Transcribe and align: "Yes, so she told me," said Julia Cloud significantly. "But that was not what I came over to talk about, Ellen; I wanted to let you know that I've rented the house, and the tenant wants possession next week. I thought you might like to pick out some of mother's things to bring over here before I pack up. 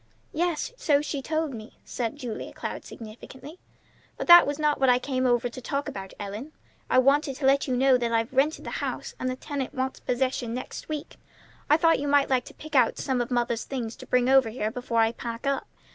"Yes, 0.33 0.73
so 0.77 0.99
she 1.03 1.21
told 1.21 1.53
me," 1.53 1.77
said 1.85 2.15
Julia 2.15 2.53
Cloud 2.53 2.85
significantly. 2.85 3.59
"But 4.17 4.25
that 4.25 4.47
was 4.47 4.57
not 4.57 4.79
what 4.79 4.89
I 4.89 4.97
came 4.97 5.27
over 5.27 5.47
to 5.47 5.61
talk 5.61 5.87
about, 5.87 6.11
Ellen; 6.19 6.53
I 6.89 6.97
wanted 6.97 7.35
to 7.35 7.45
let 7.45 7.67
you 7.67 7.77
know 7.77 7.99
that 7.99 8.11
I've 8.11 8.33
rented 8.33 8.63
the 8.65 8.71
house, 8.81 9.13
and 9.19 9.29
the 9.29 9.35
tenant 9.35 9.75
wants 9.75 9.99
possession 9.99 10.55
next 10.55 10.89
week. 10.89 11.17
I 11.69 11.77
thought 11.77 11.99
you 11.99 12.07
might 12.07 12.31
like 12.31 12.45
to 12.45 12.53
pick 12.55 12.73
out 12.75 12.97
some 12.97 13.21
of 13.21 13.29
mother's 13.29 13.65
things 13.65 13.95
to 13.97 14.07
bring 14.07 14.27
over 14.27 14.49
here 14.49 14.71
before 14.71 15.01
I 15.01 15.11
pack 15.11 15.45
up. 15.45 15.67